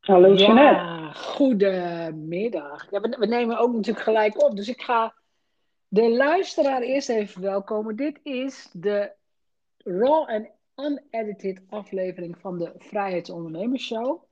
[0.00, 0.80] Hallo Jeanette.
[0.80, 2.90] Ja, goedemiddag.
[2.90, 5.14] Ja, we, nemen ook natuurlijk gelijk op, dus ik ga
[5.88, 7.96] de luisteraar eerst even verwelkomen.
[7.96, 9.12] Dit is de
[9.76, 14.24] raw en unedited aflevering van de Vrijheidsondernemers Show.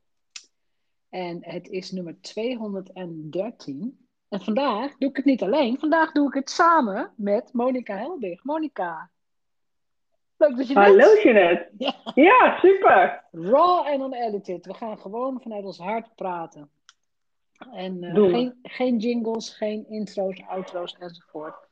[1.08, 4.06] En het is nummer 213.
[4.28, 8.44] En vandaag doe ik het niet alleen, vandaag doe ik het samen met Monika Helbig.
[8.44, 9.10] Monika,
[10.38, 11.22] leuk dat je er Hallo bent.
[11.22, 11.70] Jeanette.
[11.84, 11.94] Ja.
[12.14, 13.24] Ja, super.
[13.32, 14.66] Raw en unedited.
[14.66, 16.70] We gaan gewoon vanuit ons hart praten.
[17.72, 21.66] En eh, geen, geen jingles, geen intro's, outro's enzovoort.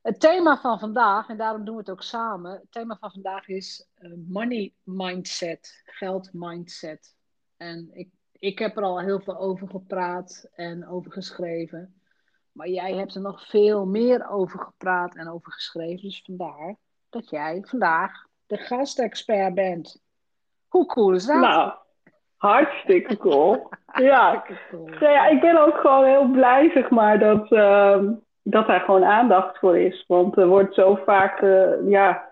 [0.00, 2.52] Het thema van vandaag, en daarom doen we het ook samen.
[2.52, 7.14] Het thema van vandaag is eh, money mindset, geld mindset.
[7.56, 12.00] En ik, ik heb er al heel veel over gepraat en over geschreven.
[12.52, 16.02] Maar jij hebt er nog veel meer over gepraat en over geschreven.
[16.02, 16.76] Dus vandaar
[17.12, 18.12] dat jij vandaag
[18.46, 20.02] de gastexpert bent.
[20.68, 21.40] Hoe cool is dat?
[21.40, 21.72] Nou,
[22.36, 23.56] hartstikke cool.
[23.94, 24.44] Ja.
[24.70, 24.88] Cool.
[25.00, 29.58] Ja, ik ben ook gewoon heel blij, zeg maar, dat, ehm, dat daar gewoon aandacht
[29.58, 30.04] voor is.
[30.06, 32.28] Want er wordt zo vaak eh, ja,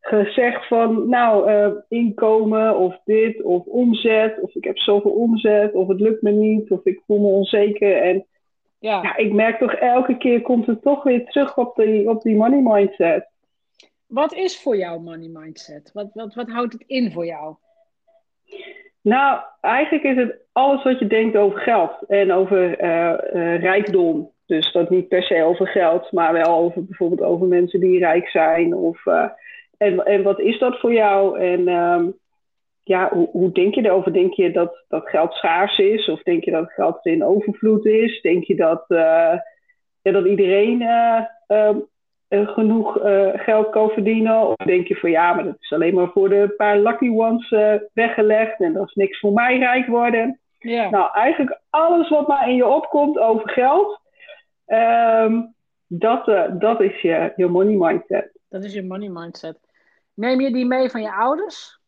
[0.00, 5.88] gezegd van, nou, eh, inkomen of dit, of omzet, of ik heb zoveel omzet, of
[5.88, 8.02] het lukt me niet, of ik voel me onzeker.
[8.02, 8.26] En
[8.78, 9.02] Ja.
[9.02, 12.36] ja, ik merk toch elke keer komt het toch weer terug op die, op die
[12.36, 13.28] money mindset.
[14.06, 15.90] Wat is voor jou money mindset?
[15.92, 17.54] Wat, wat, wat houdt het in voor jou?
[19.00, 24.30] Nou, eigenlijk is het alles wat je denkt over geld en over eh, eh, rijkdom.
[24.46, 28.28] Dus dat niet per se over geld, maar wel over bijvoorbeeld over mensen die rijk
[28.28, 28.74] zijn.
[28.74, 29.28] Of, eh,
[29.76, 31.40] en, en wat is dat voor jou?
[31.40, 32.10] En ehm,
[32.82, 34.12] ja, hoe, hoe denk je erover?
[34.12, 36.08] Denk je dat, dat geld schaars is?
[36.08, 38.20] Of denk je dat geld in overvloed is?
[38.20, 38.84] Denk je dat,
[40.02, 40.82] ja, dat iedereen
[41.46, 41.76] eh,
[42.28, 44.48] eh, genoeg eh, geld kan verdienen?
[44.48, 47.50] Of denk je van ja, maar dat is alleen maar voor de paar lucky ones
[47.50, 50.40] eh, weggelegd en dat is niks voor mij rijk worden?
[50.60, 54.00] Nou, eigenlijk alles wat maar in je opkomt over geld,
[54.66, 55.42] ehm,
[55.86, 56.24] dat,
[56.60, 58.38] dat is je, je money mindset.
[58.48, 59.58] Dat is je money mindset.
[60.14, 61.78] Neem je die mee van je ouders?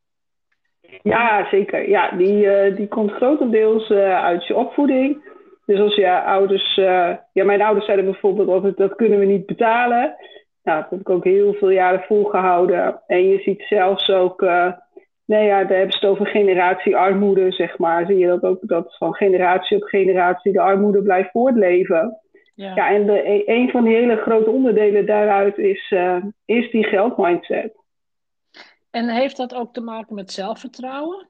[1.02, 1.88] Ja, zeker.
[1.88, 5.24] Ja, die, die komt grotendeels uit je opvoeding.
[5.66, 6.74] Dus als je ouders...
[6.74, 10.16] ja, mijn ouders zeiden bijvoorbeeld altijd, dat kunnen we niet betalen.
[10.68, 13.02] Nou, dat heb ik ook heel veel jaren volgehouden.
[13.06, 14.40] En je ziet zelfs ook...
[14.40, 18.06] nou ja, daar hebben ze het over generatiearmoede, zeg maar.
[18.06, 22.20] Zie je dat ook, dat van generatie op generatie de armoede blijft voortleven.
[22.54, 22.74] Ja.
[22.74, 26.84] Ja, en de, e- een van die hele grote onderdelen daaruit is, eh, is die
[26.84, 27.74] geldmindset.
[28.90, 31.28] En heeft dat ook te maken met zelfvertrouwen?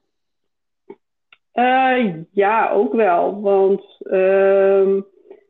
[1.51, 3.41] Eh, ja, ook wel.
[3.41, 5.01] Want ehm,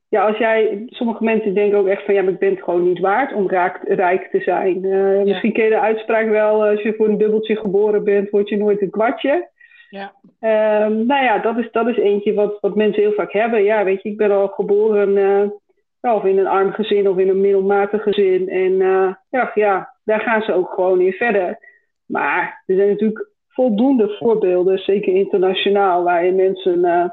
[0.10, 2.84] ja, als jij, sommige mensen denken ook echt van ja, maar ik ben het gewoon
[2.84, 4.86] niet waard om raak, rijk te zijn.
[4.86, 8.50] Eh, Misschien ken je de uitspraak wel, als je voor een dubbeltje geboren bent, word
[8.50, 9.50] je nooit een kwartje.
[9.90, 10.14] Ja.
[10.40, 13.64] Ehm, nou ja, dat is, dat is eentje wat, wat mensen heel vaak hebben.
[13.64, 17.30] Ja, weet je, ik ben al geboren eh, of in een arm gezin of in
[17.30, 18.50] een middelmatig gezin.
[18.50, 21.60] En eh, ja, ja, daar gaan ze ook gewoon in verder.
[22.06, 27.10] Maar er zijn natuurlijk voldoende voorbeelden, zeker internationaal, waarin mensen eh,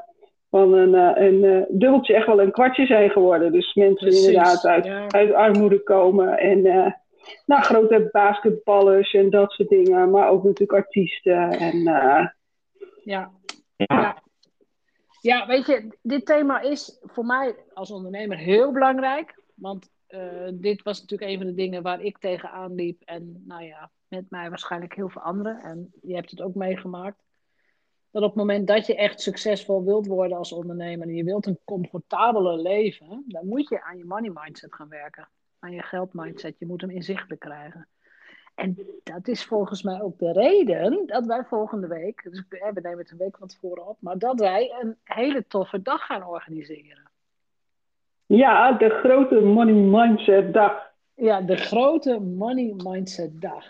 [0.49, 3.51] van een, eh, een eh, dubbeltje echt wel een kwartje zijn geworden.
[3.51, 5.07] Dus mensen Precies, inderdaad uit, ja.
[5.07, 6.91] uit armoede komen en eh,
[7.45, 10.09] nou, grote basketballers en dat soort dingen.
[10.09, 11.87] Maar ook natuurlijk artiesten en...
[11.87, 12.27] eh,
[13.03, 13.31] Ja.
[13.75, 14.25] ja.
[15.21, 19.41] Ja, weet je, dit thema is voor mij als ondernemer heel belangrijk.
[19.55, 23.01] Want eh, dit was natuurlijk een van de dingen waar ik tegenaan liep.
[23.05, 25.59] En nou ja, met mij waarschijnlijk heel veel anderen.
[25.59, 27.23] En je hebt het ook meegemaakt.
[28.11, 31.45] Dat op het moment dat je echt succesvol wilt worden als ondernemer en je wilt
[31.45, 35.27] een comfortabeler leven, dan moet je aan je money mindset gaan werken.
[35.59, 36.59] Aan je geld mindset.
[36.59, 37.87] Je moet hem inzichtelijk krijgen.
[38.55, 42.97] En dat is volgens mij ook de reden dat wij volgende week, dus we nemen
[42.97, 47.11] het een week van tevoren op, maar dat wij een hele toffe dag gaan organiseren.
[48.25, 50.91] Ja, de grote Money Mindset Dag.
[51.13, 53.65] Ja, de grote Money Mindset Dag.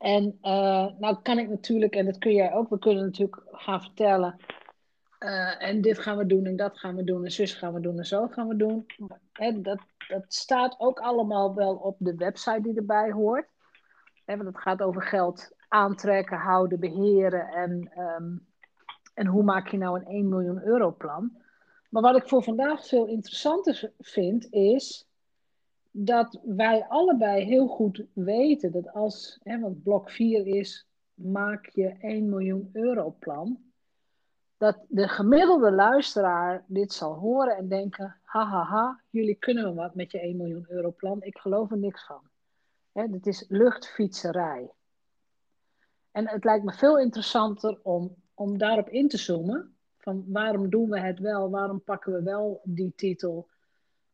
[0.00, 3.80] En uh, nou kan ik natuurlijk, en dat kun jij ook, we kunnen natuurlijk gaan
[3.80, 4.36] vertellen.
[5.18, 7.80] Uh, en dit gaan we doen en dat gaan we doen en zus gaan we
[7.80, 8.86] doen en zo gaan we doen.
[9.32, 9.78] En dat,
[10.08, 13.48] dat staat ook allemaal wel op de website die erbij hoort.
[14.24, 18.46] Hè, want het gaat over geld aantrekken, houden, beheren en, um,
[19.14, 21.36] en hoe maak je nou een 1 miljoen euro plan.
[21.90, 25.09] Maar wat ik voor vandaag veel interessanter vind is
[26.04, 31.96] dat wij allebei heel goed weten dat als, hè, want blok 4 is, maak je
[32.00, 33.58] 1 miljoen euro plan.
[34.56, 39.74] Dat de gemiddelde luisteraar dit zal horen en denken, hahaha, ha, ha, jullie kunnen me
[39.74, 42.22] wat met je 1 miljoen euro plan, ik geloof er niks van.
[42.92, 44.70] Hè, dit is luchtfietserij.
[46.10, 49.74] En het lijkt me veel interessanter om om daarop in te zoomen.
[49.96, 51.50] Van waarom doen we het wel?
[51.50, 53.48] Waarom pakken we wel die titel?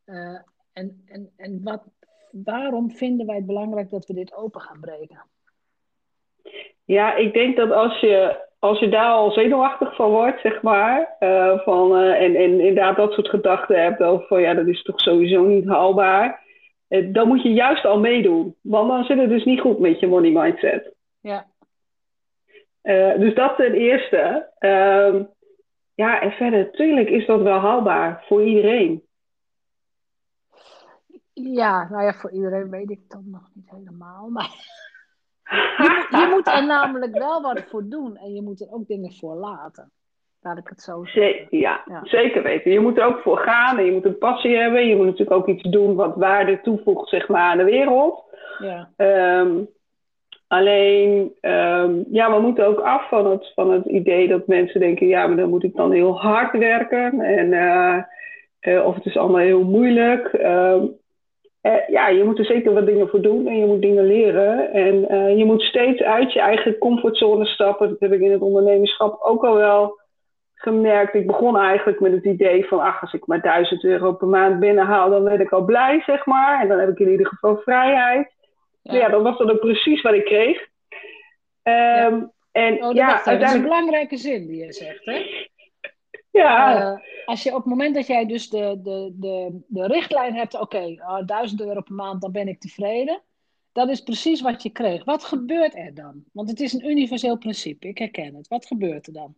[0.04, 0.40] Uh,
[0.76, 1.82] en en, en wat,
[2.30, 5.24] waarom vinden wij het belangrijk dat we dit open gaan breken?
[6.84, 11.16] Ja, ik denk dat als je, als je daar al zenuwachtig van wordt, zeg maar,
[11.20, 14.82] uh, van, uh, en, en inderdaad dat soort gedachten hebt over van ja, dat is
[14.82, 16.44] toch sowieso niet haalbaar,
[16.88, 18.56] uh, dan moet je juist al meedoen.
[18.62, 20.94] Want dan zit het dus niet goed met je money mindset.
[21.20, 21.46] Ja.
[23.16, 24.50] dus dat ten eerste.
[24.58, 25.22] Ehm,
[25.94, 29.05] ja, en verder, natuurlijk is dat wel haalbaar voor iedereen.
[31.42, 34.28] Ja, nou ja, voor iedereen weet ik dat nog niet helemaal.
[34.28, 34.50] Maar
[35.78, 39.12] je, je, moet er namelijk wel wat voor doen en je moet er ook dingen
[39.12, 39.90] voor laten.
[40.40, 41.46] Laat ik het zo zeggen.
[41.50, 42.72] ja, ja, zeker weten.
[42.72, 44.86] Je moet er ook voor gaan en je moet een passie hebben.
[44.86, 48.24] Je moet natuurlijk ook iets doen wat waarde toevoegt zeg maar, aan de wereld.
[48.58, 48.90] Ja.
[49.40, 49.68] Um,
[50.46, 55.06] alleen, um, ja, we moeten ook af van het, van het idee dat mensen denken:
[55.06, 57.20] ja, maar dan moet ik dan heel hard werken.
[57.20, 58.02] En, uh,
[58.60, 60.32] uh, of het is allemaal heel moeilijk.
[60.32, 61.04] Um,
[61.66, 64.72] uh, ja, je moet er zeker wat dingen voor doen en je moet dingen leren.
[64.72, 67.88] En uh, je moet steeds uit je eigen comfortzone stappen.
[67.88, 70.00] Dat heb ik in het ondernemerschap ook al wel
[70.54, 71.14] gemerkt.
[71.14, 74.60] Ik begon eigenlijk met het idee van, ach, als ik maar 1000 euro per maand
[74.60, 76.60] binnenhaal, dan ben ik al blij, zeg maar.
[76.60, 78.34] En dan heb ik in ieder geval vrijheid.
[78.82, 80.60] Ja, ja dat was dan ook precies wat ik kreeg.
[81.62, 82.30] Um, ja.
[82.52, 83.40] En oh, ja, uiteindelijk...
[83.40, 85.46] dat is een belangrijke zin die je zegt, hè?
[86.36, 86.80] Ja.
[86.80, 90.54] Uh, als je op het moment dat jij dus de, de, de, de richtlijn hebt,
[90.54, 93.20] oké, okay, uh, 1000 euro per maand, dan ben ik tevreden.
[93.72, 95.04] Dat is precies wat je kreeg.
[95.04, 96.24] Wat gebeurt er dan?
[96.32, 98.48] Want het is een universeel principe, ik herken het.
[98.48, 99.34] Wat gebeurt er dan?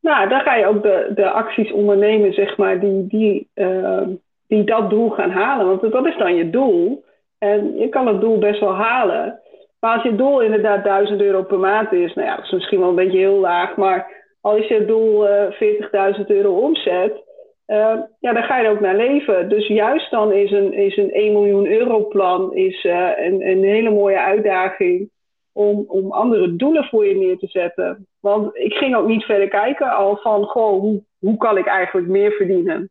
[0.00, 4.06] Nou, dan ga je ook de, de acties ondernemen, zeg maar, die, die, uh,
[4.46, 5.66] die dat doel gaan halen.
[5.66, 7.04] Want dat is dan je doel.
[7.38, 9.40] En je kan het doel best wel halen.
[9.80, 12.78] Maar als je doel inderdaad 1000 euro per maand is, nou ja, dat is misschien
[12.78, 17.24] wel een beetje heel laag, maar als je doel uh, 40.000 euro omzet,
[17.66, 19.48] uh, ja, dan ga je ook naar leven.
[19.48, 23.64] Dus juist dan is een, is een 1 miljoen euro plan is, uh, een, een
[23.64, 25.10] hele mooie uitdaging
[25.52, 28.06] om, om andere doelen voor je neer te zetten.
[28.20, 32.06] Want ik ging ook niet verder kijken al van, goh, hoe, hoe kan ik eigenlijk
[32.06, 32.90] meer verdienen?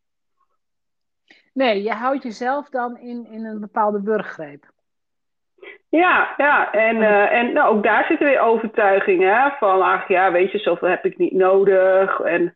[1.54, 4.74] Nee, je houdt jezelf dan in, in een bepaalde burggreep.
[5.90, 6.72] Ja, ja.
[6.72, 10.90] En, uh, en nou, ook daar zitten weer overtuigingen van, ach ja, weet je, zoveel
[10.90, 12.20] heb ik niet nodig.
[12.20, 12.56] En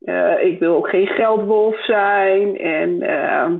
[0.00, 2.58] uh, ik wil ook geen geldwolf zijn.
[2.58, 3.52] En uh,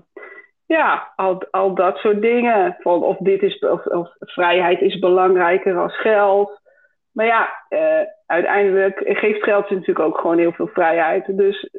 [0.67, 2.77] ja, al, al dat soort dingen.
[2.81, 6.61] Van of dit is, of, of vrijheid is belangrijker als geld.
[7.13, 7.49] Maar ja,
[8.27, 11.37] uiteindelijk geeft geld natuurlijk ook gewoon heel veel vrijheid.
[11.37, 11.71] Dus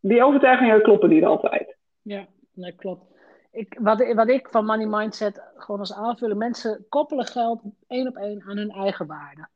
[0.00, 1.76] die overtuigingen kloppen niet altijd.
[2.02, 2.24] Ja,
[2.54, 3.11] dat klopt
[3.52, 8.16] ik, wat, wat ik van Money Mindset gewoon als aanvullen, mensen koppelen geld één op
[8.16, 9.48] één aan hun eigen waarde.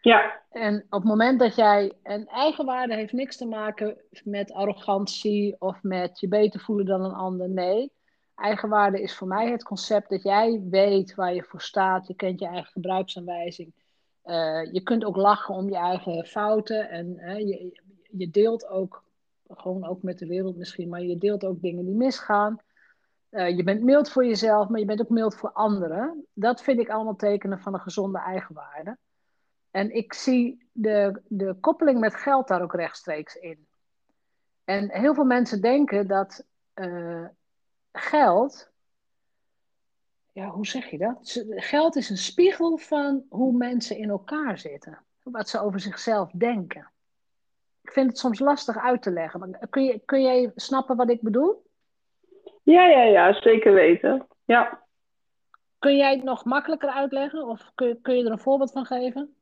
[0.00, 0.40] Ja.
[0.50, 5.82] En op het moment dat jij, een eigenwaarde heeft niks te maken met arrogantie of
[5.82, 7.48] met je beter voelen dan een ander.
[7.48, 7.92] Nee,
[8.34, 12.06] eigenwaarde is voor mij het concept dat jij weet waar je voor staat.
[12.06, 13.72] Je kent je eigen gebruiksaanwijzing.
[14.24, 19.04] Uh, je kunt ook lachen om je eigen fouten en uh, je, je deelt ook,
[19.48, 22.60] gewoon ook met de wereld misschien, maar je deelt ook dingen die misgaan.
[23.30, 26.26] Uh, je bent mild voor jezelf, maar je bent ook mild voor anderen.
[26.32, 28.98] Dat vind ik allemaal tekenen van een gezonde eigenwaarde.
[29.70, 33.66] En ik zie de, de koppeling met geld daar ook rechtstreeks in.
[34.64, 36.44] En heel veel mensen denken dat
[36.74, 37.26] uh,
[37.92, 38.70] geld.
[40.32, 41.44] Ja, hoe zeg je dat?
[41.48, 45.04] Geld is een spiegel van hoe mensen in elkaar zitten.
[45.22, 46.90] Wat ze over zichzelf denken.
[47.82, 49.40] Ik vind het soms lastig uit te leggen.
[49.40, 51.69] Maar kun, je, kun jij snappen wat ik bedoel?
[52.70, 54.26] Ja, ja, ja, zeker weten.
[54.44, 54.78] Ja.
[55.78, 59.34] Kun jij het nog makkelijker uitleggen of kun, kun je er een voorbeeld van geven?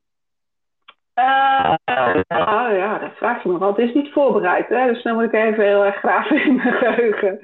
[1.15, 3.69] Uh, uh, ja, dat vraag je me wel.
[3.69, 4.87] Het is niet voorbereid, hè?
[4.87, 7.41] dus dan moet ik even heel erg graven in mijn geheugen.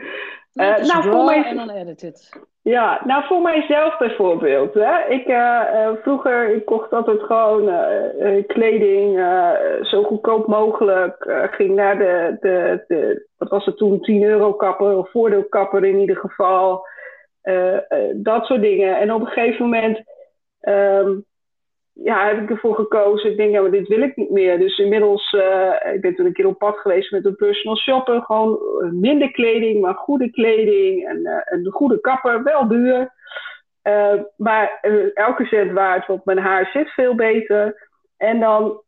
[0.55, 1.45] Uh, nou, voor mij...
[1.45, 2.31] en dan edit het.
[2.63, 4.75] Ja, nou voor mijzelf bijvoorbeeld.
[4.75, 5.09] Hè.
[5.09, 9.19] Ik, uh, vroeger ik kocht altijd gewoon uh, kleding
[9.83, 11.49] zo goedkoop mogelijk.
[11.51, 15.99] ging naar de, de, de, wat was het toen, 10 euro kapper of voordeelkapper in
[15.99, 16.87] ieder geval.
[18.15, 18.99] dat soort dingen.
[18.99, 20.03] En op een gegeven moment
[20.61, 21.25] um,
[21.95, 23.31] ja, heb ik ervoor gekozen.
[23.31, 24.59] Ik denk, ja, maar dit wil ik niet meer.
[24.59, 28.23] Dus inmiddels, uh, ik ben toen een keer op pad geweest met een personal shopper.
[28.23, 31.09] Gewoon eh, minder kleding, maar goede kleding.
[31.09, 33.13] En uh, een goede kapper, wel duur.
[34.37, 34.79] Maar
[35.15, 37.89] elke cent waard, want mijn haar zit veel beter.
[38.17, 38.83] En dan,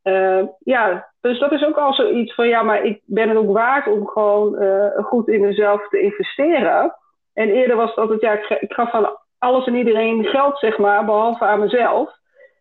[0.59, 3.87] ja, dus dat is ook al zoiets van, ja, maar ik ben het ook waard
[3.87, 4.57] om gewoon
[5.03, 6.95] goed in mezelf te investeren.
[7.35, 10.79] En eerder was het altijd, ja, ik, ik gaf van alles en iedereen geld, zeg
[10.79, 12.17] maar, behalve aan mezelf.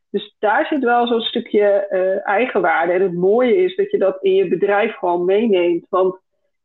[0.10, 2.94] Dus daar zit wel zo'n stukje uh, eigenwaarde.
[2.94, 5.86] En het mooie is dat je dat in je bedrijf gewoon meeneemt.
[5.90, 6.20] Want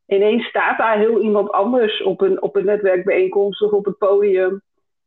[0.07, 4.63] ineens staat daar heel iemand anders op een, op een netwerkbijeenkomst of op het podium.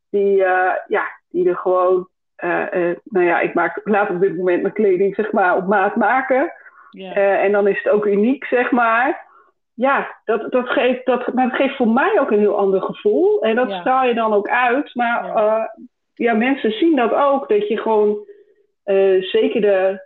[0.10, 2.08] Die, uh, ja, die er gewoon,
[2.44, 2.66] uh,
[3.04, 6.54] nou ja, ik maak, laat op dit moment mijn kleding zeg maar op maat maken.
[6.90, 7.44] Yeah.
[7.44, 9.28] en dan is het ook uniek, zeg maar.
[9.74, 13.42] Ja, dat, dat, geeft, dat, dat geeft voor mij ook een heel ander gevoel.
[13.42, 14.96] En dat straal je dan ook uit.
[14.96, 15.72] Maar.
[16.14, 17.50] Ja, mensen zien dat ook.
[17.50, 18.28] Dat je gewoon
[19.22, 20.02] zeker de,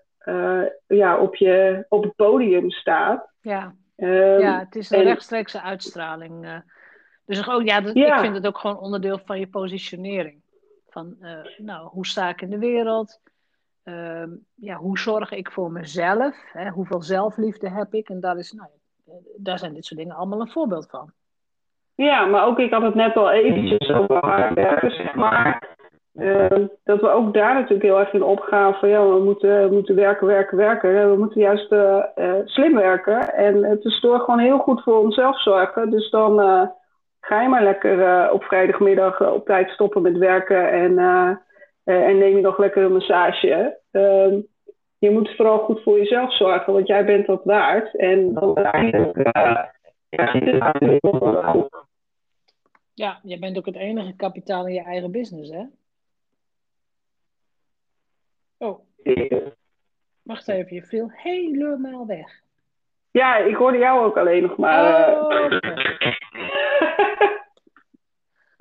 [0.87, 3.29] ja, op, je, op het podium staat.
[3.41, 3.75] Ja.
[3.97, 5.05] Um, ja, het is een en...
[5.05, 6.45] rechtstreekse uitstraling.
[6.45, 6.55] Uh,
[7.25, 10.41] dus ook, ja, dat, ja, ik vind het ook gewoon onderdeel van je positionering.
[10.89, 13.19] Van, uh, nou, hoe sta ik in de wereld?
[13.83, 14.23] Uh,
[14.55, 16.35] ja, hoe zorg ik voor mezelf?
[16.51, 16.69] Hè?
[16.69, 18.09] Hoeveel zelfliefde heb ik?
[18.09, 18.69] En daar, is, nou,
[19.37, 21.11] daar zijn dit soort dingen allemaal een voorbeeld van.
[21.95, 25.75] Ja, maar ook ik had het net al eventjes over hard werken, zeg maar.
[26.17, 29.95] Uh, dat we ook daar natuurlijk heel erg in opgaan van ja, we moeten, moeten
[29.95, 31.11] werken, werken, werken.
[31.11, 34.99] We moeten juist uh, uh, slim werken en het is door gewoon heel goed voor
[34.99, 35.89] onszelf zorgen.
[35.89, 36.37] Dus dan
[37.21, 40.97] ga je maar lekker op vrijdagmiddag op tijd stoppen met werken en,
[41.83, 43.79] en neem je nog lekker een massage.
[43.91, 44.39] Ehm,
[44.97, 47.95] je moet vooral goed voor jezelf zorgen, want jij bent dat waard.
[47.95, 49.17] En dan uiteindelijk
[52.97, 55.63] ja, jij bent ook het enige kapitaal in je eigen business, hè?
[58.57, 58.79] Oh.
[60.21, 62.41] Wacht even, je viel helemaal weg.
[63.11, 65.19] Ja, ik hoorde jou ook alleen nog maar.
[65.19, 65.59] Oh, uh...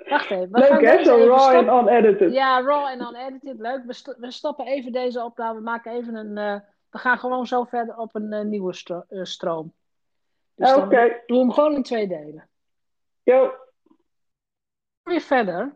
[0.08, 0.50] Wacht even.
[0.50, 2.32] We Leuk hè, zo raw en unedited.
[2.32, 3.58] Ja, raw en unedited.
[3.58, 3.84] Leuk.
[3.84, 5.54] We, st we stoppen even deze opname.
[5.54, 6.36] We maken even een...
[6.36, 6.60] Uh,
[6.90, 9.74] we gaan gewoon zo verder op een uh, nieuwe stro stroom.
[10.54, 10.84] Dus Oké.
[10.84, 11.22] Okay.
[11.26, 12.48] Doe hem gewoon in twee delen.
[13.22, 13.54] Jo.
[15.02, 15.74] Weer verder.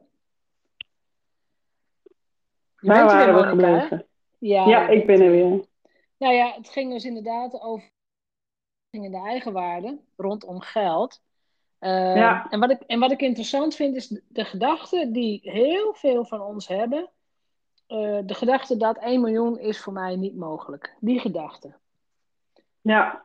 [2.77, 4.07] Je Waar waren we gebleven?
[4.41, 5.65] Ja, ja ik ben er weer.
[6.17, 7.91] Nou ja, het ging dus inderdaad over
[8.91, 11.21] de eigenwaarde rondom geld.
[11.81, 12.47] Uh, ja.
[12.51, 16.41] en, wat ik, en wat ik interessant vind is de gedachte die heel veel van
[16.41, 17.11] ons hebben.
[17.89, 20.97] Uh, de gedachte dat 1 miljoen is voor mij niet mogelijk.
[21.01, 21.75] Die gedachte.
[22.81, 23.25] Ja.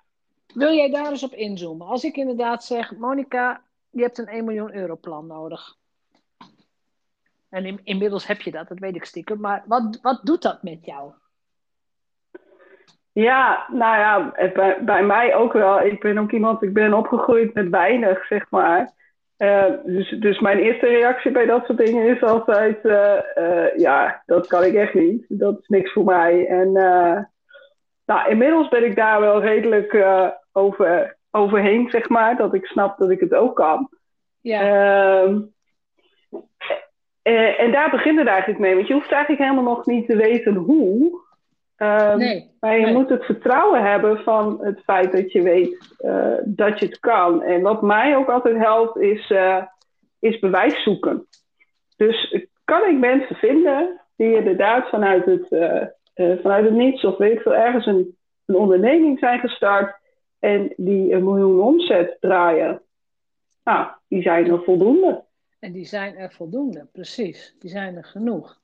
[0.54, 1.88] Wil jij daar eens op inzoomen?
[1.88, 5.78] Als ik inderdaad zeg, Monica, je hebt een 1 miljoen euro plan nodig.
[7.56, 9.40] En in, inmiddels heb je dat, dat weet ik stiekem.
[9.40, 11.12] Maar wat, wat doet dat met jou?
[13.12, 15.82] Ja, nou ja, bij, bij mij ook wel.
[15.82, 18.94] Ik ben ook iemand, ik ben opgegroeid met weinig, zeg maar.
[19.38, 24.24] Uh, dus, dus mijn eerste reactie bij dat soort dingen is altijd: uh, uh, ja,
[24.26, 25.26] dat kan ik echt niet.
[25.28, 26.48] Dat is niks voor mij.
[26.48, 26.72] En
[28.06, 30.06] nou, inmiddels ben ik daar wel redelijk
[30.52, 32.38] over, overheen, zeg maar.
[32.38, 33.90] Dat ik snap dat ik het ook kan.
[34.42, 35.44] Ja.
[37.26, 38.76] Ehm, uh, en daar begint het eigenlijk mee.
[38.76, 41.24] Want je hoeft eigenlijk helemaal nog niet te weten hoe.
[41.78, 42.94] Um, nee, maar je nee.
[42.94, 47.42] moet het vertrouwen hebben van het feit dat je weet uh, dat je het kan.
[47.42, 49.64] En wat mij ook altijd helpt, is, uh,
[50.20, 51.28] is bewijs zoeken.
[51.98, 55.48] Dus kan ik mensen vinden die inderdaad vanuit het,
[56.42, 59.96] vanuit het niets of weet ik veel, ergens een, een onderneming zijn gestart
[60.40, 62.82] en die een miljoen omzet draaien.
[63.64, 65.24] Nou, die zijn er voldoende.
[65.60, 67.56] En die zijn er voldoende, precies.
[67.60, 68.62] Die zijn er genoeg.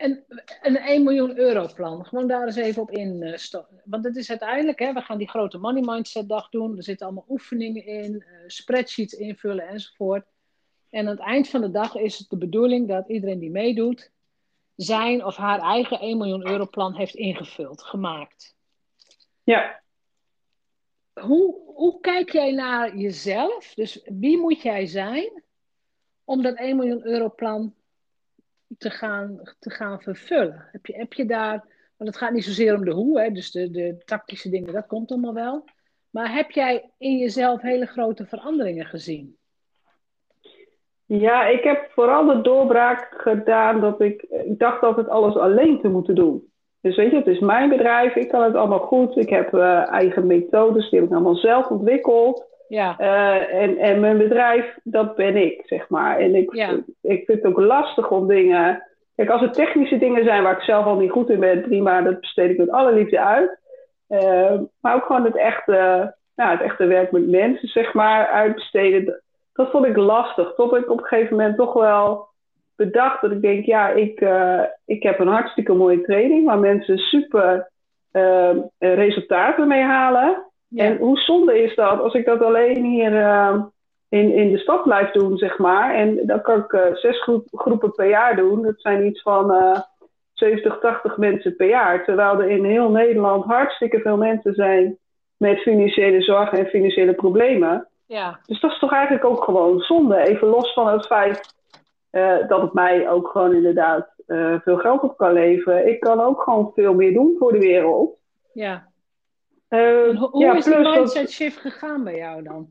[0.00, 0.24] En
[0.62, 3.22] een 1 miljoen euro plan, gewoon daar eens even op in.
[3.22, 6.76] Uh, Want het is uiteindelijk, hè, we gaan die grote money mindset dag doen.
[6.76, 10.26] Er zitten allemaal oefeningen in, uh, spreadsheets invullen enzovoort.
[10.90, 14.10] En aan het eind van de dag is het de bedoeling dat iedereen die meedoet,
[14.76, 18.56] zijn of haar eigen 1 miljoen euro plan heeft ingevuld, gemaakt.
[19.42, 19.79] Ja
[21.20, 23.74] hoe, hoe kijk jij naar jezelf?
[23.74, 25.42] Dus wie moet jij zijn
[26.24, 27.74] om dat 1 miljoen euro plan
[28.78, 30.68] te gaan, te gaan vervullen?
[30.72, 31.64] Heb je, heb je daar,
[31.96, 34.86] want het gaat niet zozeer om de hoe, hè, dus de, de tactische dingen, dat
[34.86, 35.64] komt allemaal wel.
[36.10, 39.38] Maar heb jij in jezelf hele grote veranderingen gezien?
[41.04, 45.88] Ja, ik heb vooral de doorbraak gedaan dat ik, ik dacht altijd alles alleen te
[45.88, 46.49] moeten doen.
[46.82, 49.16] Dus weet je, het is mijn bedrijf, ik kan het allemaal goed.
[49.16, 52.48] Ik heb uh, eigen methodes, die heb ik allemaal zelf ontwikkeld.
[52.68, 52.96] Ja.
[53.00, 56.18] Uh, en, en mijn bedrijf, dat ben ik, zeg maar.
[56.18, 56.70] En ik, ja.
[57.02, 58.84] ik vind het ook lastig om dingen...
[59.16, 62.02] Kijk, als het technische dingen zijn waar ik zelf al niet goed in ben, prima,
[62.02, 63.58] dat besteed ik met alle liefde uit.
[64.08, 65.74] Uh, maar ook gewoon het echte,
[66.36, 69.04] nou, het echte werk met mensen, zeg maar, uitbesteden.
[69.04, 69.20] Dat,
[69.52, 70.52] dat vond ik lastig.
[70.54, 72.28] Tot ik op een gegeven moment toch wel
[72.80, 76.98] bedacht dat ik denk, ja, ik, uh, ik heb een hartstikke mooie training waar mensen
[76.98, 77.70] super
[78.12, 80.44] uh, resultaten mee halen.
[80.68, 80.84] Ja.
[80.84, 83.62] En hoe zonde is dat als ik dat alleen hier uh,
[84.08, 85.94] in, in de stad blijf doen, zeg maar.
[85.94, 88.62] En dan kan ik uh, zes groep, groepen per jaar doen.
[88.62, 89.80] Dat zijn iets van uh,
[90.32, 92.04] 70, 80 mensen per jaar.
[92.04, 94.98] Terwijl er in heel Nederland hartstikke veel mensen zijn
[95.36, 97.88] met financiële zorgen en financiële problemen.
[98.06, 98.40] Ja.
[98.46, 100.16] Dus dat is toch eigenlijk ook gewoon zonde.
[100.16, 101.58] Even los van het feit
[102.12, 105.88] uh, dat het mij ook gewoon inderdaad uh, veel geld op kan leveren.
[105.88, 108.18] Ik kan ook gewoon veel meer doen voor de wereld.
[108.52, 108.88] Ja.
[109.70, 112.68] Uh, hoe hoe ja, is die dat- mindset shift gegaan bij jou dan?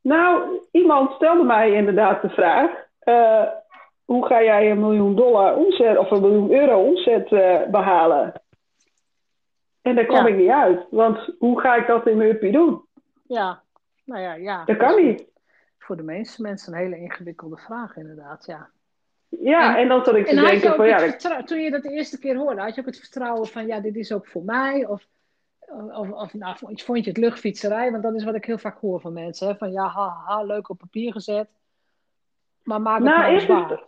[0.00, 3.42] Nou, iemand stelde mij inderdaad de vraag: eh,
[4.04, 8.32] hoe ga jij een miljoen dollar omzet of een miljoen euro omzet eh, behalen?
[9.82, 10.32] En daar kwam Ja.
[10.32, 12.82] ik niet uit, want hoe ga ik dat in mijn uppie doen?
[13.26, 13.62] Ja,
[14.04, 14.64] nou ja, ja.
[14.64, 15.30] Dat kan niet.
[15.82, 18.68] Voor de meeste mensen een hele ingewikkelde vraag, inderdaad, ja.
[19.28, 21.90] Ja, En- en dan zat ik te En denken van ja, toen je dat de
[21.90, 24.86] eerste keer hoorde, had je ook het vertrouwen van, ja, dit is ook voor mij?
[24.86, 25.06] Of,
[25.92, 27.90] of, of nou, vond vond je het luchtfietserij?
[27.90, 29.54] Want dat is wat ik heel vaak hoor van mensen, hè?
[29.54, 31.48] van ja, ha, ha, leuk op papier gezet,
[32.62, 33.82] maar maak het Nou, nou eens eerst is waar.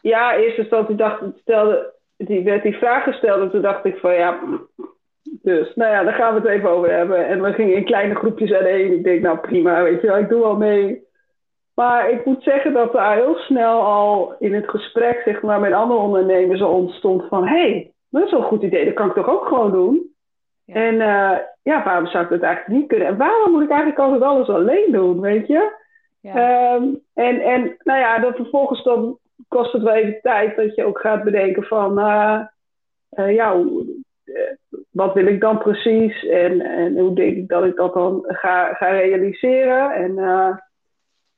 [0.00, 4.14] ja, eerst instantie dacht stelde, die werd die vraag gesteld en toen dacht ik van
[4.14, 4.40] ja,
[5.22, 7.26] dus nou ja, daar gaan we het even over hebben.
[7.26, 8.92] En we gingen in kleine groepjes uiteen.
[8.92, 11.08] Ik denk nou prima, weet je wel, ik doe wel mee.
[11.80, 15.72] Maar ik moet zeggen dat daar heel snel al in het gesprek zeg maar, met
[15.72, 19.08] andere ondernemers al ontstond van hé, hey, dat is wel een goed idee, dat kan
[19.08, 20.12] ik toch ook gewoon doen.
[20.64, 20.74] Ja.
[20.74, 23.06] En eh, ja, waarom zou ik dat eigenlijk niet kunnen?
[23.06, 25.78] En waarom moet ik eigenlijk altijd alles alleen doen, weet je?
[26.20, 26.84] Ja, Ehm,
[27.14, 29.18] en, en nou ja, dan vervolgens dan
[29.48, 32.40] kost het wel even tijd dat je ook gaat bedenken van, eh,
[33.10, 33.64] eh, ja,
[34.90, 38.74] wat wil ik dan precies en, en hoe denk ik dat ik dat dan ga,
[38.74, 40.18] ga realiseren en,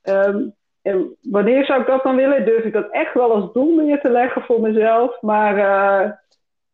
[0.03, 0.49] eh, ehm,
[0.81, 2.45] en wanneer zou ik dat dan willen?
[2.45, 5.21] Durf ik dat echt wel als doel neer te leggen voor mezelf?
[5.21, 6.11] Maar eh,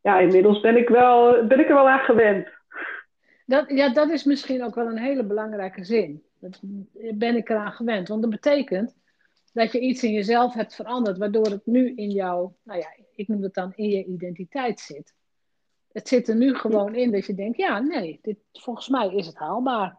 [0.02, 2.48] ja, inmiddels ben ik, wel, ben ik er wel aan gewend.
[3.46, 6.24] dat, ja, dat is misschien ook wel een hele belangrijke zin.
[6.40, 6.60] Dat
[7.14, 8.08] ben ik eraan gewend.
[8.08, 8.96] Want dat betekent
[9.54, 13.28] dat je iets in jezelf hebt veranderd, waardoor het nu in jouw, nou ja, ik
[13.28, 15.14] noem het dan in je identiteit zit.
[15.92, 19.28] Het zit er nu gewoon in dat je denkt, ja, nee, dit, volgens mij is
[19.28, 19.98] het haalbaar.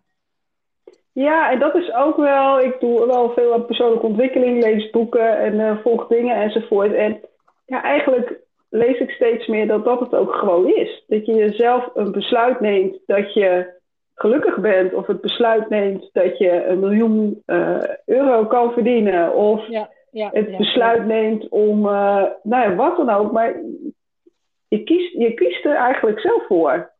[1.13, 2.61] Ja, en dat is ook wel.
[2.61, 6.93] Ik doe wel veel aan persoonlijke ontwikkeling, lees boeken en eh, volg dingen enzovoort.
[6.93, 7.21] En
[7.67, 11.05] ja, eigenlijk lees ik steeds meer dat dat het ook gewoon is.
[11.07, 13.79] Dat je jezelf een besluit neemt dat je
[14.15, 19.69] gelukkig bent, of het besluit neemt dat je een miljoen eh, euro kan verdienen, of
[19.69, 23.33] Ja, ja, het ja, besluit neemt om, eh, nou ja, wat dan ook.
[23.33, 23.61] Maar
[24.69, 26.91] je kiest, je kiest er eigenlijk zelf voor.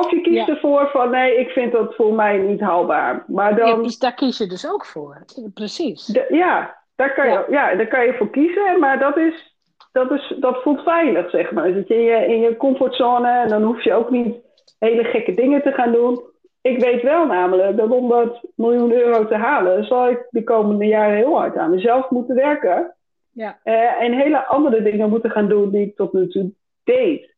[0.00, 0.52] Of je kiest Ja.
[0.54, 3.24] ervoor van nee, ik vind dat voor mij niet haalbaar.
[3.26, 5.24] Maar dan, dus daar kies je dus ook voor.
[5.54, 6.04] Precies.
[6.06, 7.74] de- ja, daar kan je, Ja.
[7.74, 8.78] daar kan je voor kiezen.
[8.78, 9.56] Maar dat, is,
[9.92, 11.72] dat, is, dat voelt veilig, zeg maar.
[11.72, 14.34] Zit je in je, in je comfortzone en dan hoef je ook niet
[14.78, 16.20] hele gekke dingen te gaan doen.
[16.62, 20.86] Ik weet wel namelijk dat om dat miljoen euro te halen, zal ik de komende
[20.86, 22.94] jaren heel hard aan mezelf moeten werken.
[23.32, 26.50] Ja, Eh, en hele andere dingen moeten gaan doen die ik tot nu toe
[26.84, 27.29] deed.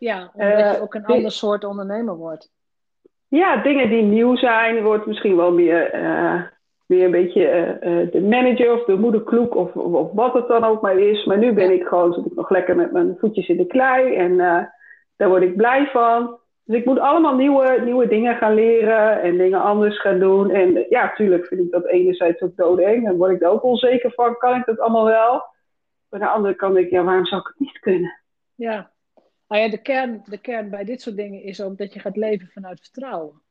[0.00, 2.50] Ja omdat Eh, je ook een ander soort ondernemer wordt.
[3.28, 6.42] Ja, dingen die nieuw zijn, wordt misschien wel meer, eh,
[6.86, 10.64] meer een beetje eh, eh, de manager of de moederkloek of, of, wat het dan
[10.64, 11.24] ook maar is.
[11.24, 14.14] Maar nu ben ik gewoon, zit ik nog lekker met mijn voetjes in de klei
[14.14, 14.64] en eh,
[15.16, 16.38] daar word ik blij van.
[16.64, 20.50] Dus ik moet allemaal nieuwe, nieuwe dingen gaan leren en dingen anders gaan doen.
[20.50, 23.04] En eh, ja, tuurlijk vind ik dat enerzijds ook doodeng.
[23.04, 25.44] Dan word ik er ook onzeker van, kan ik dat allemaal wel?
[26.08, 28.20] Maar aan de andere kant denk ik, ja, waarom zou ik het niet kunnen?
[28.54, 28.90] Ja.
[29.50, 32.16] Nou ja, de kern, de kern bij dit soort dingen is ook dat je gaat
[32.16, 33.42] leven vanuit vertrouwen.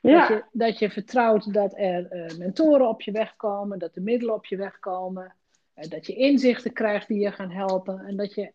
[0.00, 3.96] Dat, Ja, je, dat je vertrouwt dat er eh, mentoren op je weg komen, dat
[3.96, 5.34] er middelen op je weg komen,
[5.74, 8.52] eh, dat je inzichten krijgt die je gaan helpen en dat je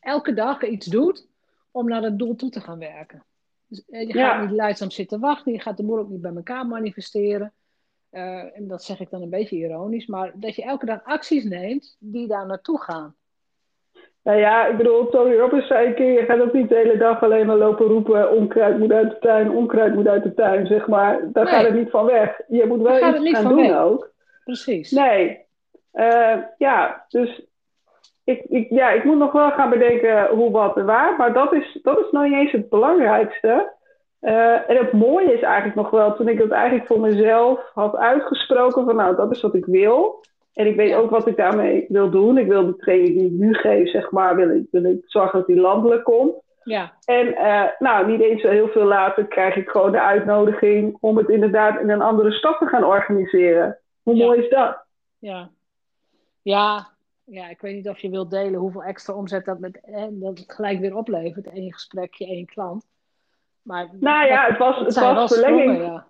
[0.00, 1.28] elke dag iets doet
[1.70, 3.24] om naar dat doel toe te gaan werken.
[3.66, 4.30] Dus, eh, je Ja.
[4.30, 7.52] gaat niet leidzaam zitten wachten, je gaat de boel ook niet bij elkaar manifesteren.
[8.10, 11.96] En dat zeg ik dan een beetje ironisch, maar dat je elke dag acties neemt
[11.98, 13.16] die daar naartoe gaan.
[14.24, 16.96] Nou ja, ik bedoel, Tony Robbins zei een keer, je gaat ook niet de hele
[16.96, 20.66] dag alleen maar lopen roepen, onkruid moet uit de tuin, onkruid moet uit de tuin,
[20.66, 21.20] zeg maar.
[21.32, 21.52] Daar Nee.
[21.52, 22.40] gaat het niet van weg.
[22.48, 23.78] Je moet wel Daar iets gaan doen weg.
[23.78, 24.10] ook.
[24.44, 24.90] Precies.
[24.90, 25.40] Nee.
[25.92, 27.46] Eh, ja, dus
[28.24, 31.52] ik, ik, ja, ik moet nog wel gaan bedenken hoe, wat en waar, maar dat
[31.52, 33.72] is, dat is nou niet eens het belangrijkste.
[34.20, 37.96] Eh, en het mooie is eigenlijk nog wel, toen ik dat eigenlijk voor mezelf had
[37.96, 40.20] uitgesproken, van nou, dat is wat ik wil.
[40.54, 42.38] En ik weet ook wat ik daarmee wil doen.
[42.38, 45.38] Ik wil de training die ik nu geef, zeg maar, wil ik, wil ik zorgen
[45.38, 46.34] dat die landelijk komt.
[46.64, 50.96] Ja, En eh, nou, niet eens zo heel veel later krijg ik gewoon de uitnodiging
[51.00, 53.78] om het inderdaad in een andere stad te gaan organiseren.
[54.02, 54.24] Hoe Ja.
[54.26, 54.84] mooi is dat?
[55.18, 55.50] ja.
[56.42, 56.88] Ja,
[57.24, 60.38] ja, ik weet niet of je wilt delen hoeveel extra omzet dat, met, eh, dat
[60.38, 61.46] het gelijk weer oplevert.
[61.54, 62.86] Eén gesprekje, één klant.
[63.62, 65.70] Maar Nou ja, het was, het was verlenging.
[65.70, 66.06] sprongen, ja.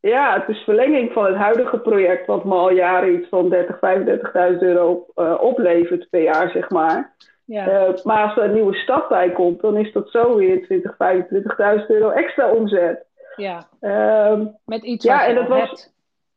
[0.00, 3.76] Ja, het is verlenging van het huidige project, wat me al jaren iets van 30,
[3.76, 7.14] 35.000 euro uh, oplevert per jaar, zeg maar.
[7.44, 7.88] Ja.
[7.88, 10.92] Uh, maar als er een nieuwe stad bij komt, dan is dat zo weer 20,
[11.80, 13.06] 25.000 euro extra omzet.
[13.36, 13.68] Ja.
[13.80, 15.92] Uh, met iets ja, en dat was,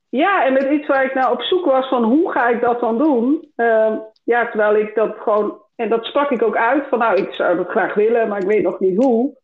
[0.09, 2.79] Ja, en met iets waar ik nou op zoek was van hoe ga ik dat
[2.79, 3.51] dan doen?
[3.55, 7.33] Ehm, ja, terwijl ik dat gewoon, en dat sprak ik ook uit van nou, ik
[7.33, 9.39] zou dat graag willen, maar ik weet nog niet hoe.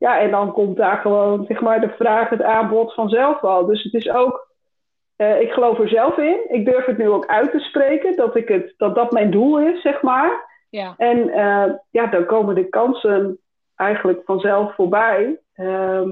[0.00, 3.66] Ja, en dan komt daar gewoon zeg maar, de vraag, het aanbod vanzelf wel.
[3.66, 4.48] Dus het is ook,
[5.16, 6.46] uh, ik geloof er zelf in.
[6.48, 9.60] Ik durf het nu ook uit te spreken, dat ik het, dat, dat mijn doel
[9.60, 10.64] is, zeg maar.
[10.70, 10.94] Ja.
[10.96, 13.38] En uh, ja, dan komen de kansen
[13.74, 16.08] eigenlijk vanzelf voorbij, uh,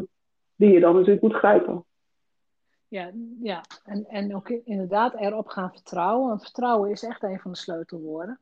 [0.56, 1.84] die je dan natuurlijk moet grijpen.
[2.88, 3.10] Ja,
[3.42, 3.60] ja.
[3.84, 6.28] En, en ook inderdaad erop gaan vertrouwen.
[6.28, 8.38] Want vertrouwen is echt een van de sleutelwoorden.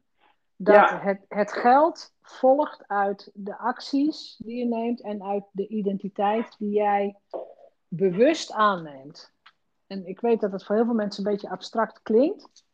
[0.57, 6.55] Dat het, het geld volgt uit de acties die je neemt en uit de identiteit
[6.59, 7.16] die jij
[7.88, 9.33] bewust aanneemt.
[9.87, 12.64] En ik weet dat het voor heel veel mensen een beetje abstract klinkt.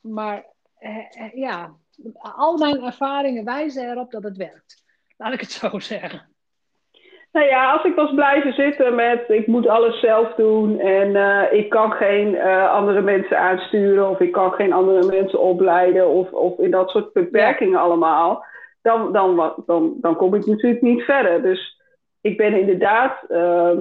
[0.00, 0.46] Maar
[0.78, 1.76] eh, eh, ja,
[2.18, 4.84] al mijn ervaringen wijzen erop dat het werkt.
[5.16, 6.35] Laat ik het zo zeggen.
[7.32, 11.42] Nou ja, als ik was blijven zitten met ik moet alles zelf doen en uh,
[11.52, 16.32] ik kan geen uh, andere mensen aansturen of ik kan geen andere mensen opleiden of,
[16.32, 18.44] of in dat soort beperkingen allemaal,
[18.82, 21.42] dan, dan, dan, dan kom ik natuurlijk niet verder.
[21.42, 21.80] Dus
[22.20, 23.78] ik ben inderdaad uh,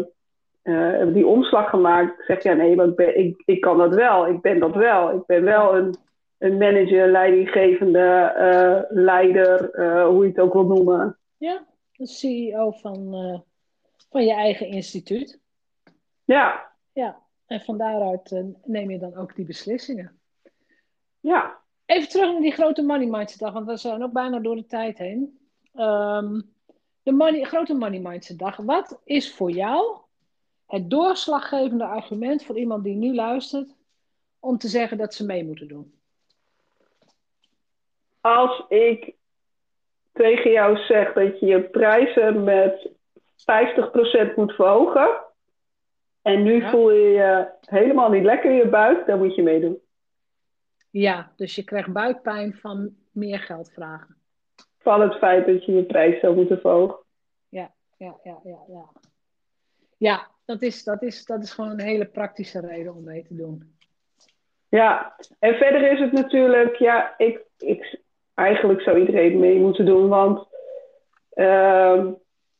[1.13, 2.19] die omslag gemaakt.
[2.19, 4.75] Ik zeg ja nee, maar ik, ben, ik, ik kan dat wel, ik ben dat
[4.75, 5.09] wel.
[5.09, 5.95] Ik ben wel een,
[6.37, 9.69] een manager, leidinggevende, leider,
[10.05, 11.17] hoe je het ook wil noemen.
[11.37, 11.61] Ja,
[11.97, 13.39] de CEO van, uh,
[14.09, 15.39] van je eigen instituut.
[16.23, 16.73] Ja.
[16.93, 20.19] Ja, en van daaruit uh, neem je dan ook die beslissingen.
[21.19, 21.63] Ja.
[21.85, 24.65] Even terug naar die grote money mindset dag, want we zijn ook bijna door de
[24.65, 25.39] tijd heen.
[25.73, 26.53] Um,
[27.03, 28.57] de money, grote money mindset dag.
[28.57, 29.97] Wat is voor jou
[30.65, 33.75] het doorslaggevende argument voor iemand die nu luistert
[34.39, 35.93] om te zeggen dat ze mee moeten doen?
[38.21, 39.15] Als ik
[40.15, 42.89] tegen jou zegt dat je je prijzen met
[44.31, 45.09] 50% moet verhogen.
[46.21, 49.79] En nu voel je je helemaal niet lekker in je buik, dan moet je meedoen.
[50.89, 54.15] Ja, dus je krijgt buikpijn van meer geld vragen.
[54.79, 56.97] Van het feit dat je je prijs zou moeten verhogen.
[57.49, 58.57] Ja, ja, ja, ja.
[58.67, 58.89] Ja,
[59.97, 63.35] ja dat, is, dat, is, dat is gewoon een hele praktische reden om mee te
[63.35, 63.77] doen.
[64.69, 67.99] Ja, en verder is het natuurlijk, ja, ik, ik,
[68.35, 70.09] eigenlijk zou iedereen mee moeten doen.
[70.09, 70.47] Want
[71.35, 72.03] uh,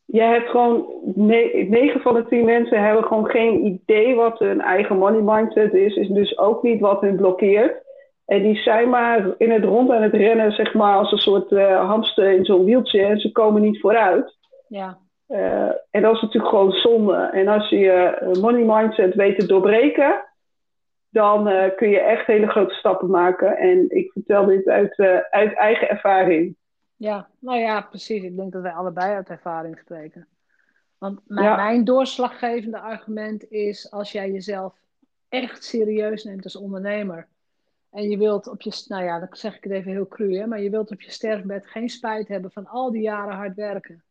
[0.05, 0.85] je hebt gewoon,
[1.15, 5.95] 9 van de 10 mensen hebben gewoon geen idee wat hun eigen money mindset is.
[5.95, 7.83] Is dus ook niet wat hun blokkeert.
[8.25, 11.51] En die zijn maar in het rond aan het rennen, zeg maar, als een soort
[11.51, 13.01] uh, hamster in zo'n wieltje.
[13.01, 14.37] En ze komen niet vooruit.
[14.67, 14.97] Ja.
[15.29, 17.15] Uh, en dat is natuurlijk gewoon zonde.
[17.15, 20.24] En als je je money mindset weet te doorbreken,
[21.15, 23.57] dan uh, kun je echt hele grote stappen maken.
[23.57, 26.55] En ik vertel dit uit, uh, uit eigen ervaring.
[26.95, 28.23] Ja, nou ja, precies.
[28.23, 30.27] Ik denk dat wij allebei uit ervaring spreken.
[30.97, 34.73] Want mijn, mijn doorslaggevende argument is: als jij jezelf
[35.29, 37.27] echt serieus neemt als ondernemer.
[37.91, 40.47] En je wilt op je, nou ja, dan zeg ik het even heel cru, hè,
[40.47, 44.03] maar je wilt op je sterfbed geen spijt hebben van al die jaren hard werken.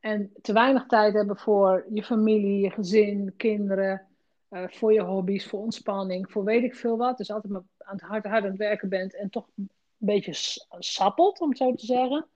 [0.00, 4.06] En te weinig tijd hebben voor je familie, je gezin, kinderen,
[4.50, 7.16] uh, voor je hobby's, voor ontspanning, voor weet ik veel wat.
[7.18, 10.58] Dus altijd maar aan het hard, hard aan het werken bent en toch een beetje
[10.78, 12.26] sappelt, om het zo te zeggen.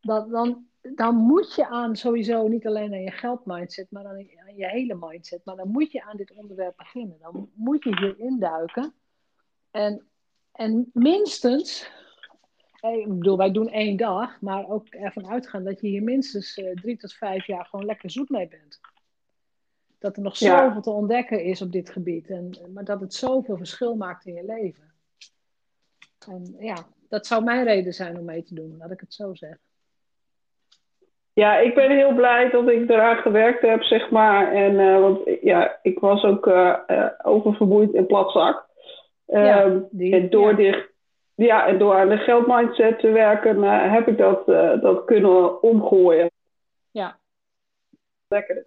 [0.00, 4.18] Dat, dan, dan moet je aan sowieso niet alleen aan je geldmindset, maar aan
[4.56, 5.44] je, hele mindset.
[5.44, 7.18] Maar dan moet je aan dit onderwerp beginnen.
[7.20, 8.94] Dan moet je hier induiken.
[9.70, 10.06] En,
[10.52, 11.90] en minstens,
[12.80, 16.58] eh, ik bedoel, wij doen één dag, maar ook ervan uitgaan dat je hier minstens
[16.58, 18.80] uh, drie tot vijf jaar gewoon lekker zoet mee bent
[20.04, 22.30] dat er nog zoveel te ontdekken is op dit gebied.
[22.30, 24.92] En, maar dat het zoveel verschil maakt in je leven.
[26.28, 26.76] En ja,
[27.08, 29.58] dat zou mijn reden zijn om mee te doen, laat ik het zo zeggen.
[31.32, 34.52] Ja, ik ben heel blij dat ik eraan gewerkt heb, zeg maar.
[34.52, 38.66] En, uh, want ja, ik was ook uh, uh, oververmoeid en platzak.
[39.26, 40.84] Ja, ehm, die, en door ja.
[41.34, 44.46] ja, en door aan de geldmindset te werken, heb ik dat,
[44.82, 46.30] dat kunnen omgooien.
[46.90, 47.18] Ja.
[48.28, 48.66] Lekker.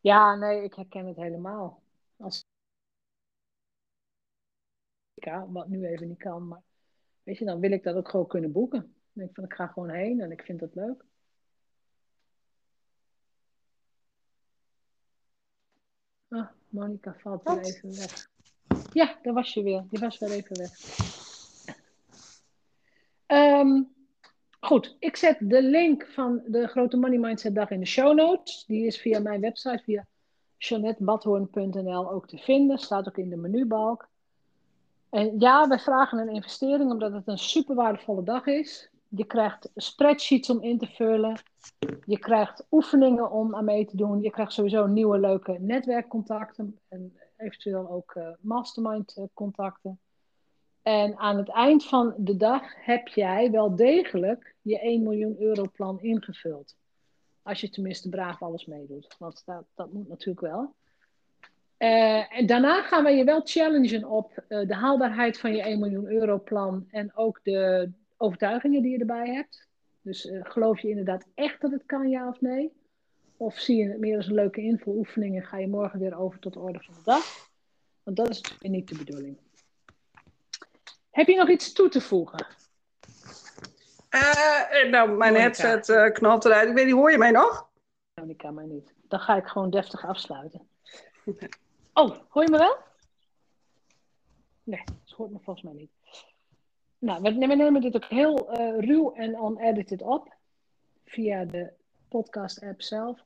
[0.00, 1.82] Ja, nee, ik herken het helemaal.
[2.16, 2.44] Als
[5.48, 6.62] wat nu even niet kan, maar
[7.22, 8.80] weet je, dan wil ik dat ook gewoon kunnen boeken.
[8.80, 11.04] Dan denk ik van, ik ga gewoon heen en ik vind dat leuk.
[16.28, 18.28] Ah, Monica valt weer even weg.
[18.92, 19.84] Ja, daar was je weer.
[19.88, 20.70] Die was weer even weg.
[23.26, 23.99] Um,
[24.60, 28.64] Goed, ik zet de link van de Grote Money Mindset Dag in de show notes.
[28.66, 30.06] Die is via mijn website, via
[30.58, 32.78] JeanetteBadhoorn.nl ook te vinden.
[32.78, 34.08] Staat ook in de menubalk.
[35.10, 38.90] En ja, wij vragen een investering omdat het een super waardevolle dag is.
[39.08, 41.40] Je krijgt spreadsheets om in te vullen.
[42.04, 44.22] Je krijgt oefeningen om aan mee te doen.
[44.22, 46.78] Je krijgt sowieso nieuwe leuke netwerkcontacten.
[46.88, 50.00] En eventueel ook uh, mastermind eh, contacten.
[50.90, 55.66] En aan het eind van de dag heb jij wel degelijk je 1 miljoen euro
[55.72, 56.76] plan ingevuld.
[57.42, 59.14] Als je tenminste braaf alles meedoet.
[59.18, 60.74] Want dat, dat moet natuurlijk wel.
[61.78, 65.78] Uh, en daarna gaan we je wel challengen op uh, de haalbaarheid van je 1
[65.78, 66.86] miljoen euro plan.
[66.90, 69.68] En ook de overtuigingen die je erbij hebt.
[70.02, 72.72] Dus uh, geloof je inderdaad echt dat het kan, ja of nee?
[73.36, 76.38] Of zie je het meer als een leuke invuloefening en ga je morgen weer over
[76.38, 77.48] tot de orde van de dag?
[78.02, 79.36] Want dat is natuurlijk niet de bedoeling.
[81.10, 82.46] Heb je nog iets toe te voegen?
[84.10, 85.38] Uh, nou, mijn Monica.
[85.38, 86.68] headset uh, knalt eruit.
[86.68, 87.68] Ik weet niet, hoor je mij nog?
[88.36, 88.92] kan mij niet.
[89.08, 90.68] Dan ga ik gewoon deftig afsluiten.
[91.92, 92.76] Oh, hoor je me wel?
[94.62, 95.90] Nee, dat hoort me volgens mij niet.
[96.98, 100.34] Nou, we, we nemen dit ook heel uh, ruw en unedited op.
[101.04, 101.72] Via de
[102.08, 103.20] podcast-app zelf.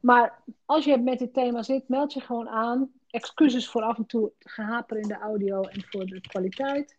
[0.00, 2.92] Maar als je met dit thema zit, meld je gewoon aan.
[3.10, 6.96] Excuses voor af en toe gehaper in de audio en voor de kwaliteit.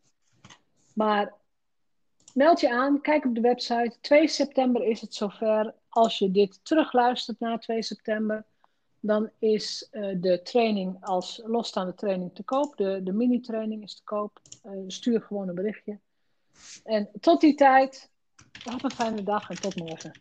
[0.93, 1.33] Maar
[2.33, 3.97] meld je aan, kijk op de website.
[4.01, 5.73] 2 september is het zover.
[5.89, 8.45] Als je dit terugluistert na 2 september,
[8.99, 12.77] dan is uh, de training als losstaande training te koop.
[12.77, 14.41] De, de mini-training is te koop.
[14.65, 15.99] Uh, stuur gewoon een berichtje.
[16.83, 18.09] En tot die tijd,
[18.65, 20.11] een fijne dag en tot morgen.